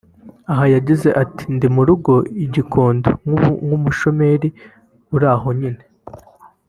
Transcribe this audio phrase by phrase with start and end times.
[0.51, 2.13] Aha yagize ati” Ndi mu rugo
[2.43, 3.09] i Gikondo
[3.65, 4.49] nk’umushomeri
[5.15, 5.83] uraho nyine